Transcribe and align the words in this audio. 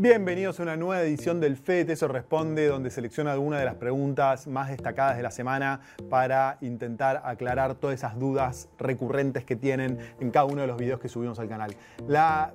Bienvenidos 0.00 0.58
a 0.58 0.62
una 0.62 0.76
nueva 0.76 1.02
edición 1.02 1.40
del 1.40 1.58
FED 1.58 1.90
Eso 1.90 2.08
Responde, 2.08 2.68
donde 2.68 2.88
selecciona 2.88 3.32
algunas 3.32 3.58
de 3.58 3.66
las 3.66 3.74
preguntas 3.74 4.46
más 4.46 4.70
destacadas 4.70 5.18
de 5.18 5.22
la 5.22 5.30
semana 5.30 5.82
para 6.08 6.56
intentar 6.62 7.20
aclarar 7.22 7.74
todas 7.74 7.98
esas 7.98 8.18
dudas 8.18 8.70
recurrentes 8.78 9.44
que 9.44 9.56
tienen 9.56 9.98
en 10.18 10.30
cada 10.30 10.46
uno 10.46 10.62
de 10.62 10.68
los 10.68 10.78
videos 10.78 11.00
que 11.00 11.10
subimos 11.10 11.38
al 11.38 11.50
canal. 11.50 11.76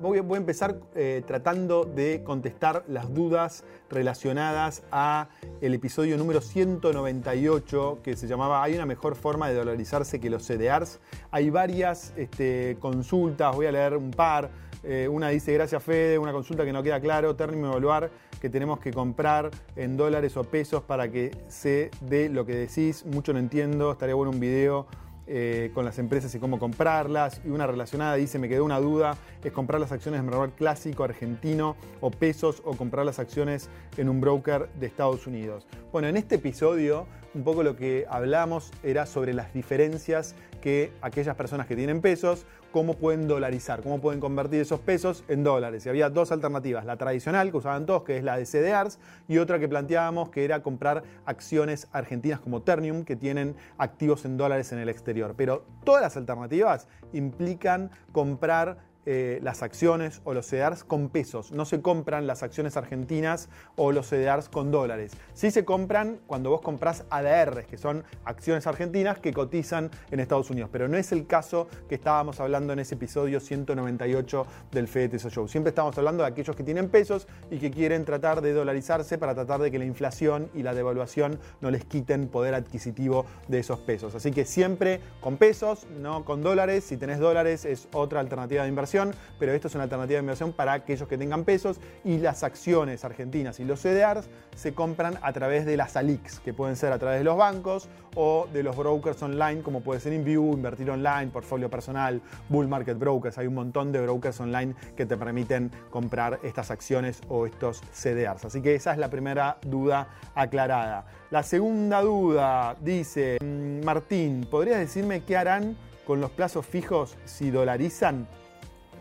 voy, 0.00 0.16
a 0.16 0.36
empezar 0.38 0.80
eh, 0.94 1.22
tratando 1.26 1.84
de 1.84 2.22
contestar 2.24 2.82
las 2.88 3.12
dudas 3.12 3.62
relacionadas 3.90 4.82
a 4.90 5.28
el 5.60 5.74
episodio 5.74 6.16
número 6.16 6.40
198 6.40 7.98
que 8.02 8.16
se 8.16 8.26
llamaba 8.26 8.62
¿Hay 8.62 8.74
una 8.74 8.86
mejor 8.86 9.16
forma 9.16 9.50
de 9.50 9.56
dolarizarse 9.56 10.18
que 10.18 10.30
los 10.30 10.46
CDRs? 10.46 10.98
Hay 11.30 11.50
varias 11.50 12.14
este, 12.16 12.78
consultas, 12.80 13.54
voy 13.54 13.66
a 13.66 13.72
leer 13.72 13.98
un 13.98 14.12
par. 14.12 14.48
Eh, 14.86 15.08
una 15.08 15.28
dice, 15.30 15.52
gracias 15.54 15.82
Fede, 15.82 16.18
una 16.18 16.32
consulta 16.32 16.64
que 16.64 16.72
no 16.72 16.82
queda 16.82 17.00
claro, 17.00 17.34
término 17.34 17.68
evaluar 17.68 18.10
que 18.40 18.50
tenemos 18.50 18.78
que 18.80 18.92
comprar 18.92 19.50
en 19.76 19.96
dólares 19.96 20.36
o 20.36 20.44
pesos 20.44 20.82
para 20.82 21.10
que 21.10 21.30
se 21.48 21.90
dé 22.02 22.28
lo 22.28 22.44
que 22.44 22.54
decís. 22.54 23.06
Mucho 23.06 23.32
no 23.32 23.38
entiendo, 23.38 23.92
estaría 23.92 24.14
bueno 24.14 24.30
un 24.30 24.40
video 24.40 24.86
eh, 25.26 25.70
con 25.74 25.84
las 25.84 25.98
empresas 25.98 26.34
y 26.34 26.38
cómo 26.38 26.58
comprarlas. 26.58 27.40
Y 27.44 27.48
una 27.48 27.66
relacionada 27.66 28.14
dice, 28.14 28.38
me 28.38 28.48
quedó 28.48 28.64
una 28.64 28.80
duda, 28.80 29.16
es 29.42 29.52
comprar 29.52 29.80
las 29.80 29.92
acciones 29.92 30.20
de 30.20 30.24
mercado 30.24 30.50
clásico 30.56 31.04
argentino 31.04 31.76
o 32.00 32.10
pesos 32.10 32.62
o 32.64 32.76
comprar 32.76 33.06
las 33.06 33.18
acciones 33.18 33.68
en 33.96 34.08
un 34.08 34.20
broker 34.20 34.68
de 34.80 34.86
Estados 34.86 35.26
Unidos. 35.26 35.66
Bueno, 35.92 36.08
en 36.08 36.16
este 36.16 36.36
episodio 36.36 37.06
un 37.34 37.42
poco 37.42 37.62
lo 37.62 37.76
que 37.76 38.06
hablamos 38.08 38.70
era 38.82 39.06
sobre 39.06 39.34
las 39.34 39.52
diferencias 39.52 40.34
que 40.60 40.92
aquellas 41.02 41.36
personas 41.36 41.66
que 41.66 41.76
tienen 41.76 42.00
pesos, 42.00 42.46
cómo 42.72 42.94
pueden 42.94 43.28
dolarizar, 43.28 43.82
cómo 43.82 44.00
pueden 44.00 44.18
convertir 44.18 44.60
esos 44.60 44.80
pesos 44.80 45.22
en 45.28 45.44
dólares. 45.44 45.84
Y 45.84 45.90
había 45.90 46.08
dos 46.08 46.32
alternativas, 46.32 46.86
la 46.86 46.96
tradicional 46.96 47.50
que 47.50 47.58
usaban 47.58 47.86
todos, 47.86 48.02
que 48.04 48.16
es 48.16 48.24
la 48.24 48.38
de 48.38 48.46
CDRs, 48.46 48.98
y 49.28 49.38
otra 49.38 49.58
que 49.58 49.68
planteábamos 49.68 50.30
que 50.30 50.44
era 50.44 50.62
comprar 50.62 51.02
acciones 51.26 51.86
argentinas 51.92 52.40
como 52.40 52.62
Ternium, 52.62 53.04
que 53.04 53.14
tienen 53.14 53.56
activos 53.78 54.24
en 54.24 54.36
dólares 54.36 54.72
en 54.72 54.78
el 54.78 54.88
exterior. 54.88 55.13
Pero 55.36 55.64
todas 55.84 56.02
las 56.02 56.16
alternativas 56.16 56.88
implican 57.12 57.90
comprar 58.12 58.78
eh, 59.06 59.38
las 59.42 59.62
acciones 59.62 60.22
o 60.24 60.32
los 60.32 60.46
CDRs 60.46 60.82
con 60.82 61.10
pesos. 61.10 61.52
No 61.52 61.66
se 61.66 61.82
compran 61.82 62.26
las 62.26 62.42
acciones 62.42 62.78
argentinas 62.78 63.50
o 63.76 63.92
los 63.92 64.08
CDRs 64.08 64.48
con 64.48 64.70
dólares. 64.70 65.12
Sí 65.34 65.50
se 65.50 65.66
compran 65.66 66.20
cuando 66.26 66.48
vos 66.48 66.62
compras 66.62 67.04
ADRs, 67.10 67.66
que 67.66 67.76
son 67.76 68.02
acciones 68.24 68.66
argentinas 68.66 69.18
que 69.18 69.34
cotizan 69.34 69.90
en 70.10 70.20
Estados 70.20 70.48
Unidos. 70.48 70.70
Pero 70.72 70.88
no 70.88 70.96
es 70.96 71.12
el 71.12 71.26
caso 71.26 71.68
que 71.86 71.96
estábamos 71.96 72.40
hablando 72.40 72.72
en 72.72 72.78
ese 72.78 72.94
episodio 72.94 73.40
198 73.40 74.46
del 74.72 74.88
FEDETESO 74.88 75.28
Show. 75.28 75.48
Siempre 75.48 75.68
estamos 75.68 75.98
hablando 75.98 76.22
de 76.22 76.30
aquellos 76.30 76.56
que 76.56 76.62
tienen 76.62 76.88
pesos 76.88 77.28
y 77.50 77.58
que 77.58 77.70
quieren 77.70 78.06
tratar 78.06 78.40
de 78.40 78.54
dolarizarse 78.54 79.18
para 79.18 79.34
tratar 79.34 79.60
de 79.60 79.70
que 79.70 79.78
la 79.78 79.84
inflación 79.84 80.48
y 80.54 80.62
la 80.62 80.72
devaluación 80.72 81.38
no 81.60 81.70
les 81.70 81.84
quiten 81.84 82.28
poder 82.28 82.54
adquisitivo 82.54 83.26
de 83.48 83.58
esos 83.58 83.80
pesos. 83.80 84.14
Así 84.14 84.30
que 84.30 84.46
siempre 84.46 85.00
con 85.20 85.36
pesos, 85.36 85.86
no 86.00 86.24
con 86.24 86.42
dólares. 86.42 86.84
Si 86.84 86.96
tenés 86.96 87.18
dólares 87.18 87.66
es 87.66 87.86
otra 87.92 88.20
alternativa 88.20 88.62
de 88.62 88.70
inversión 88.70 88.93
pero 89.38 89.52
esto 89.52 89.68
es 89.68 89.74
una 89.74 89.84
alternativa 89.84 90.18
de 90.18 90.22
inversión 90.22 90.52
para 90.52 90.72
aquellos 90.72 91.08
que 91.08 91.18
tengan 91.18 91.44
pesos 91.44 91.80
y 92.04 92.18
las 92.18 92.44
acciones 92.44 93.04
argentinas 93.04 93.58
y 93.58 93.64
los 93.64 93.80
CDRs 93.80 94.28
se 94.54 94.74
compran 94.74 95.18
a 95.22 95.32
través 95.32 95.66
de 95.66 95.76
las 95.76 95.96
ALICs, 95.96 96.40
que 96.40 96.52
pueden 96.52 96.76
ser 96.76 96.92
a 96.92 96.98
través 96.98 97.18
de 97.18 97.24
los 97.24 97.36
bancos 97.36 97.88
o 98.14 98.46
de 98.52 98.62
los 98.62 98.76
brokers 98.76 99.20
online, 99.22 99.62
como 99.62 99.80
puede 99.80 100.00
ser 100.00 100.12
InView, 100.12 100.52
Invertir 100.52 100.90
Online, 100.90 101.26
Portfolio 101.32 101.68
Personal, 101.68 102.20
Bull 102.48 102.68
Market 102.68 102.98
Brokers. 102.98 103.38
Hay 103.38 103.48
un 103.48 103.54
montón 103.54 103.90
de 103.90 104.00
brokers 104.00 104.40
online 104.40 104.74
que 104.96 105.06
te 105.06 105.16
permiten 105.16 105.70
comprar 105.90 106.38
estas 106.44 106.70
acciones 106.70 107.20
o 107.28 107.46
estos 107.46 107.82
CDRs. 107.92 108.44
Así 108.44 108.62
que 108.62 108.74
esa 108.74 108.92
es 108.92 108.98
la 108.98 109.10
primera 109.10 109.58
duda 109.62 110.08
aclarada. 110.34 111.04
La 111.30 111.42
segunda 111.42 112.00
duda 112.00 112.76
dice, 112.80 113.38
mm, 113.42 113.84
Martín, 113.84 114.46
¿podrías 114.48 114.78
decirme 114.78 115.24
qué 115.24 115.36
harán 115.36 115.76
con 116.06 116.20
los 116.20 116.30
plazos 116.30 116.64
fijos 116.64 117.16
si 117.24 117.50
dolarizan? 117.50 118.28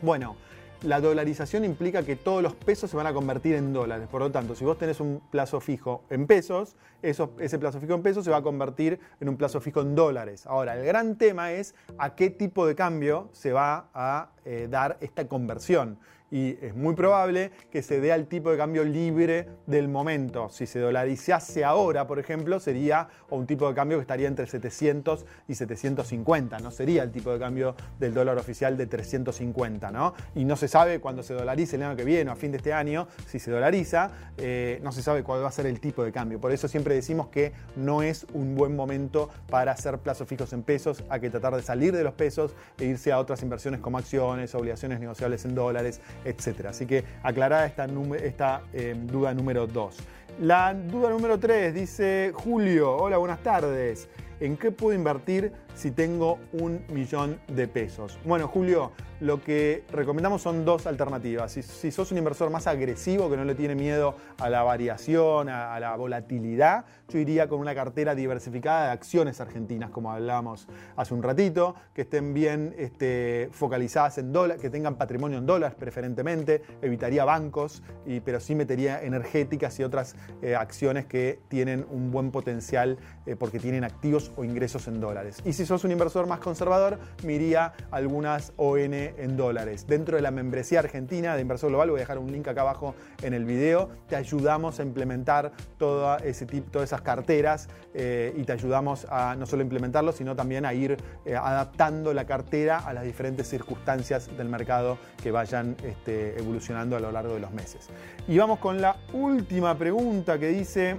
Bueno, 0.04 0.36
la 0.82 1.00
dolarización 1.00 1.64
implica 1.64 2.04
que 2.04 2.18
todos 2.18 2.44
los 2.44 2.54
pesos 2.56 2.92
se 2.92 2.98
van 2.98 3.08
a 3.08 3.14
convertir 3.14 3.56
en 3.56 3.72
dólares. 3.72 4.10
Por 4.12 4.20
lo 4.20 4.30
tanto, 4.32 4.54
si 4.54 4.66
vos 4.66 4.78
tenés 4.78 5.00
un 5.00 5.22
plazo 5.32 5.62
fijo 5.62 6.04
en 6.10 6.28
pesos, 6.28 6.76
ese 7.02 7.58
plazo 7.58 7.80
fijo 7.80 7.94
en 7.94 8.02
pesos 8.04 8.26
se 8.26 8.30
va 8.30 8.38
a 8.38 8.42
convertir 8.42 9.00
en 9.22 9.30
un 9.30 9.38
plazo 9.38 9.62
fijo 9.62 9.80
en 9.80 9.96
dólares. 9.96 10.46
Ahora, 10.46 10.76
el 10.78 10.86
gran 10.86 11.18
tema 11.18 11.54
es 11.54 11.74
a 11.98 12.16
qué 12.16 12.30
tipo 12.30 12.68
de 12.68 12.76
cambio 12.76 13.30
se 13.32 13.54
va 13.54 13.88
a 13.94 14.32
eh, 14.44 14.68
dar 14.70 14.98
esta 15.00 15.26
conversión 15.30 16.00
y 16.34 16.58
es 16.64 16.74
muy 16.74 16.96
probable 16.96 17.52
que 17.70 17.84
se 17.84 18.02
dé 18.02 18.12
al 18.12 18.26
tipo 18.26 18.50
de 18.50 18.58
cambio 18.58 18.84
libre 18.84 19.50
del 19.68 19.88
momento. 19.88 20.50
Si 20.50 20.66
se 20.66 20.80
dolarizase 20.80 21.64
ahora, 21.64 22.08
por 22.08 22.18
ejemplo, 22.18 22.60
sería 22.60 23.08
un 23.30 23.46
tipo 23.46 23.70
de 23.70 23.76
cambio 23.76 24.00
que 24.00 24.02
estaría 24.02 24.28
entre 24.28 24.48
700 24.48 25.28
y 25.48 25.54
750, 25.54 26.58
no 26.58 26.72
sería 26.72 27.04
el 27.04 27.12
tipo 27.12 27.32
de 27.32 27.38
cambio 27.38 27.76
del 28.00 28.16
dólar 28.16 28.40
oficial 28.40 28.76
de 28.78 28.88
350, 28.88 29.92
¿no? 29.92 30.16
Y 30.34 30.44
no 30.44 30.56
se 30.56 30.68
sabe 30.68 31.00
cuándo 31.00 31.22
se 31.22 31.36
dolarice 31.36 31.76
el 31.76 31.84
año 31.84 31.96
que 31.96 32.04
viene 32.04 32.32
o 32.32 32.34
a 32.34 32.36
fin 32.36 32.50
de 32.50 32.58
este 32.58 32.74
año, 32.74 33.08
si 33.28 33.38
se 33.38 33.52
dolariza, 33.52 34.10
eh, 34.38 34.80
no 34.82 34.92
se 34.92 35.04
sabe 35.04 35.22
cuál 35.22 35.44
va 35.44 35.50
a 35.50 35.52
ser 35.52 35.68
el 35.68 35.80
tipo 35.80 36.04
de 36.04 36.12
cambio. 36.12 36.42
Por 36.42 36.52
eso 36.52 36.68
siempre 36.68 36.96
decimos 36.96 37.28
que 37.28 37.54
no 37.76 38.02
es 38.02 38.26
un 38.34 38.56
buen 38.56 38.76
momento 38.76 39.30
para 39.52 39.74
hacer 39.74 40.00
plazos 40.00 40.28
fijos 40.28 40.52
en 40.54 40.64
pesos, 40.64 41.04
hay 41.10 41.20
que 41.20 41.30
tratar 41.30 41.56
de 41.56 41.62
salir 41.62 41.96
de 41.96 42.04
los 42.04 42.16
pesos 42.16 42.56
e 42.80 42.86
irse 42.86 43.12
a 43.12 43.20
otras 43.20 43.44
inversiones 43.44 43.82
como 43.82 44.00
acciones, 44.00 44.56
obligaciones 44.56 45.00
negociables 45.00 45.46
en 45.46 45.54
dólares, 45.54 46.02
etc. 46.26 46.68
Así 46.68 46.86
que 46.86 47.04
aclarada 47.22 47.66
esta, 47.66 47.88
esta 48.24 48.62
eh, 48.74 48.96
duda 48.98 49.34
número 49.34 49.68
2. 49.68 49.98
La 50.42 50.74
duda 50.74 51.10
número 51.10 51.40
3 51.40 51.74
dice 51.74 52.32
Julio, 52.34 52.96
hola, 52.96 53.18
buenas 53.18 53.44
tardes. 53.44 54.10
¿En 54.40 54.58
qué 54.58 54.72
puedo 54.72 54.96
invertir 54.96 55.52
si 55.76 55.92
tengo 55.92 56.40
un 56.54 56.84
millón 56.90 57.40
de 57.48 57.68
pesos? 57.68 58.20
Bueno, 58.26 58.48
Julio, 58.48 58.92
lo 59.20 59.42
que 59.42 59.86
recomendamos 59.92 60.42
son 60.42 60.66
dos 60.66 60.86
alternativas. 60.86 61.52
Si, 61.52 61.92
sos 61.92 62.12
un 62.12 62.18
inversor 62.18 62.50
más 62.50 62.68
agresivo, 62.68 63.30
que 63.30 63.38
no 63.38 63.46
le 63.46 63.56
tiene 63.56 63.76
miedo 63.76 64.16
a 64.40 64.50
la 64.50 64.64
variación, 64.64 65.50
a, 65.50 65.80
la 65.80 65.96
volatilidad, 65.96 66.86
yo 67.08 67.20
iría 67.20 67.48
con 67.48 67.60
una 67.60 67.74
cartera 67.74 68.16
diversificada 68.16 68.88
de 68.88 68.92
acciones 68.92 69.40
argentinas, 69.40 69.92
como 69.92 70.12
hablábamos 70.12 70.68
hace 70.98 71.14
un 71.14 71.24
ratito, 71.24 71.76
que 71.94 72.02
estén 72.02 72.34
bien 72.34 72.76
este, 72.78 73.50
focalizadas 73.52 74.18
en 74.18 74.34
dólares, 74.34 74.62
que 74.62 74.70
tengan 74.70 74.96
patrimonio 74.96 75.38
en 75.38 75.46
dólares 75.46 75.78
preferentemente, 75.80 76.62
evitaría 76.82 77.24
bancos, 77.24 77.82
y, 78.06 78.20
pero 78.20 78.40
sí 78.40 78.56
metería 78.56 79.02
energéticas 79.02 79.80
y 79.80 79.84
otras 79.84 80.16
eh, 80.42 80.56
acciones 80.56 81.06
que 81.06 81.40
tienen 81.48 81.86
un 81.90 82.12
buen 82.12 82.32
potencial 82.32 82.98
eh, 83.26 83.36
porque 83.36 83.60
tienen 83.60 83.84
activos 83.84 84.23
o 84.36 84.44
ingresos 84.44 84.88
en 84.88 85.00
dólares. 85.00 85.42
Y 85.46 85.54
si 85.54 85.66
sos 85.66 85.84
un 85.84 85.92
inversor 85.92 86.28
más 86.28 86.40
conservador, 86.40 87.00
me 87.24 87.34
iría 87.34 87.74
algunas 87.92 88.54
ON 88.58 88.94
en 88.94 89.38
dólares. 89.38 89.88
Dentro 89.88 90.16
de 90.16 90.22
la 90.22 90.32
membresía 90.32 90.80
argentina 90.80 91.36
de 91.36 91.42
Inversor 91.42 91.70
Global, 91.70 91.90
voy 91.90 92.00
a 92.00 92.02
dejar 92.02 92.18
un 92.18 92.32
link 92.32 92.48
acá 92.48 92.62
abajo 92.62 92.96
en 93.22 93.34
el 93.34 93.46
video, 93.46 93.90
te 94.08 94.16
ayudamos 94.16 94.80
a 94.80 94.84
implementar 94.84 95.52
toda 95.78 96.18
ese 96.18 96.46
tipo, 96.46 96.72
todas 96.72 96.90
esas 96.90 97.02
carteras 97.02 97.70
eh, 97.94 98.34
y 98.36 98.44
te 98.44 98.52
ayudamos 98.52 99.06
a 99.10 99.36
no 99.36 99.46
solo 99.46 99.64
implementarlo, 99.64 100.12
sino 100.12 100.36
también 100.36 100.66
a 100.66 100.74
ir 100.74 100.98
eh, 101.26 101.36
adaptando 101.36 102.14
la 102.14 102.26
cartera 102.26 102.80
a 102.80 102.94
las 102.94 103.04
diferentes 103.04 103.48
circunstancias 103.48 104.30
del 104.38 104.50
mercado 104.50 104.98
que 105.22 105.32
vayan 105.32 105.76
este, 105.84 106.38
evolucionando 106.38 106.96
a 106.96 107.00
lo 107.00 107.12
largo 107.12 107.34
de 107.34 107.40
los 107.40 107.52
meses. 107.52 107.90
Y 108.28 108.38
vamos 108.38 108.60
con 108.60 108.82
la 108.82 108.98
última 109.14 109.78
pregunta 109.78 110.38
que 110.40 110.48
dice, 110.48 110.98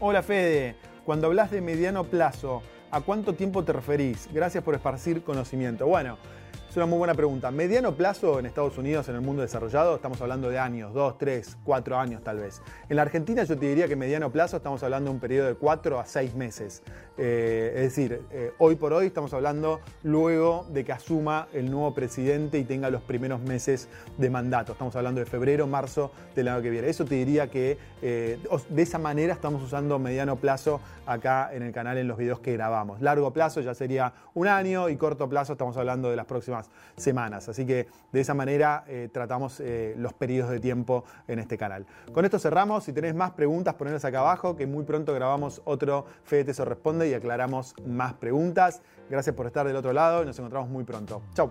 hola 0.00 0.22
Fede, 0.22 0.76
cuando 1.08 1.28
hablas 1.28 1.50
de 1.50 1.62
mediano 1.62 2.04
plazo, 2.04 2.62
¿a 2.90 3.00
cuánto 3.00 3.32
tiempo 3.32 3.64
te 3.64 3.72
referís? 3.72 4.28
Gracias 4.30 4.62
por 4.62 4.74
esparcir 4.74 5.22
conocimiento. 5.22 5.86
Bueno, 5.86 6.18
es 6.68 6.76
una 6.76 6.86
muy 6.86 6.98
buena 6.98 7.14
pregunta. 7.14 7.50
Mediano 7.50 7.94
plazo 7.94 8.38
en 8.38 8.46
Estados 8.46 8.76
Unidos, 8.76 9.08
en 9.08 9.14
el 9.14 9.22
mundo 9.22 9.40
desarrollado, 9.40 9.96
estamos 9.96 10.20
hablando 10.20 10.50
de 10.50 10.58
años, 10.58 10.92
dos, 10.92 11.16
tres, 11.16 11.56
cuatro 11.64 11.96
años 11.96 12.22
tal 12.22 12.40
vez. 12.40 12.60
En 12.90 12.96
la 12.96 13.02
Argentina 13.02 13.42
yo 13.44 13.58
te 13.58 13.66
diría 13.66 13.88
que 13.88 13.96
mediano 13.96 14.30
plazo 14.30 14.58
estamos 14.58 14.82
hablando 14.82 15.10
de 15.10 15.14
un 15.14 15.20
periodo 15.20 15.48
de 15.48 15.54
cuatro 15.54 15.98
a 15.98 16.04
seis 16.04 16.34
meses. 16.34 16.82
Eh, 17.16 17.72
es 17.74 17.82
decir, 17.82 18.22
eh, 18.30 18.52
hoy 18.58 18.76
por 18.76 18.92
hoy 18.92 19.06
estamos 19.06 19.32
hablando 19.32 19.80
luego 20.02 20.66
de 20.70 20.84
que 20.84 20.92
asuma 20.92 21.48
el 21.54 21.70
nuevo 21.70 21.94
presidente 21.94 22.58
y 22.58 22.64
tenga 22.64 22.90
los 22.90 23.02
primeros 23.02 23.40
meses 23.40 23.88
de 24.18 24.28
mandato. 24.28 24.72
Estamos 24.72 24.94
hablando 24.94 25.20
de 25.20 25.26
febrero, 25.26 25.66
marzo 25.66 26.12
del 26.36 26.48
año 26.48 26.62
que 26.62 26.70
viene. 26.70 26.88
Eso 26.88 27.04
te 27.04 27.14
diría 27.14 27.48
que 27.50 27.78
eh, 28.02 28.38
de 28.68 28.82
esa 28.82 28.98
manera 28.98 29.32
estamos 29.32 29.62
usando 29.62 29.98
mediano 29.98 30.36
plazo 30.36 30.80
acá 31.06 31.50
en 31.52 31.62
el 31.62 31.72
canal 31.72 31.96
en 31.96 32.06
los 32.06 32.18
videos 32.18 32.40
que 32.40 32.52
grabamos. 32.52 33.00
Largo 33.00 33.32
plazo 33.32 33.62
ya 33.62 33.74
sería 33.74 34.12
un 34.34 34.46
año 34.46 34.90
y 34.90 34.96
corto 34.96 35.28
plazo 35.28 35.54
estamos 35.54 35.76
hablando 35.78 36.10
de 36.10 36.16
las 36.16 36.26
próximas 36.26 36.57
semanas. 36.96 37.48
Así 37.48 37.66
que 37.66 37.88
de 38.12 38.20
esa 38.20 38.34
manera 38.34 38.84
eh, 38.86 39.08
tratamos 39.12 39.60
eh, 39.60 39.94
los 39.96 40.12
periodos 40.12 40.50
de 40.50 40.60
tiempo 40.60 41.04
en 41.26 41.38
este 41.38 41.58
canal. 41.58 41.86
Con 42.12 42.24
esto 42.24 42.38
cerramos. 42.38 42.84
Si 42.84 42.92
tenés 42.92 43.14
más 43.14 43.32
preguntas, 43.32 43.74
ponedlas 43.74 44.04
acá 44.04 44.20
abajo, 44.20 44.56
que 44.56 44.66
muy 44.66 44.84
pronto 44.84 45.12
grabamos 45.14 45.62
otro 45.64 46.06
Fede 46.24 46.52
Responde 46.64 47.08
y 47.08 47.14
aclaramos 47.14 47.74
más 47.86 48.14
preguntas. 48.14 48.82
Gracias 49.10 49.34
por 49.34 49.46
estar 49.46 49.66
del 49.66 49.76
otro 49.76 49.92
lado 49.92 50.22
y 50.22 50.26
nos 50.26 50.38
encontramos 50.38 50.68
muy 50.68 50.84
pronto. 50.84 51.22
Chau. 51.34 51.50